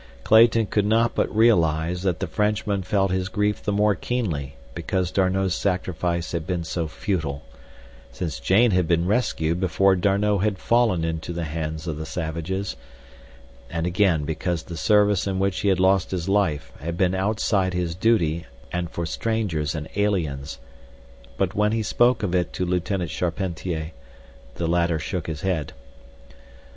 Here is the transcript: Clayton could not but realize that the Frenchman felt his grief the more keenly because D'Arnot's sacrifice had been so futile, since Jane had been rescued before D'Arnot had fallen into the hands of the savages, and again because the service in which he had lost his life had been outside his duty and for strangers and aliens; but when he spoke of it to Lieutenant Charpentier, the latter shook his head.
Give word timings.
Clayton 0.23 0.65
could 0.65 0.87
not 0.87 1.13
but 1.13 1.29
realize 1.29 2.01
that 2.01 2.19
the 2.19 2.25
Frenchman 2.25 2.81
felt 2.81 3.11
his 3.11 3.29
grief 3.29 3.61
the 3.61 3.71
more 3.71 3.93
keenly 3.93 4.55
because 4.73 5.11
D'Arnot's 5.11 5.53
sacrifice 5.53 6.31
had 6.31 6.47
been 6.47 6.63
so 6.63 6.87
futile, 6.87 7.43
since 8.11 8.39
Jane 8.39 8.71
had 8.71 8.87
been 8.87 9.05
rescued 9.05 9.59
before 9.59 9.95
D'Arnot 9.95 10.41
had 10.41 10.57
fallen 10.57 11.03
into 11.05 11.33
the 11.33 11.43
hands 11.43 11.85
of 11.85 11.97
the 11.97 12.05
savages, 12.07 12.75
and 13.69 13.85
again 13.85 14.25
because 14.25 14.63
the 14.63 14.75
service 14.75 15.27
in 15.27 15.37
which 15.37 15.59
he 15.59 15.67
had 15.67 15.79
lost 15.79 16.09
his 16.09 16.27
life 16.27 16.71
had 16.79 16.97
been 16.97 17.13
outside 17.13 17.75
his 17.75 17.93
duty 17.93 18.47
and 18.71 18.89
for 18.89 19.05
strangers 19.05 19.75
and 19.75 19.87
aliens; 19.95 20.57
but 21.37 21.53
when 21.53 21.73
he 21.73 21.83
spoke 21.83 22.23
of 22.23 22.33
it 22.33 22.51
to 22.53 22.65
Lieutenant 22.65 23.11
Charpentier, 23.11 23.91
the 24.55 24.65
latter 24.65 24.97
shook 24.97 25.27
his 25.27 25.41
head. 25.41 25.73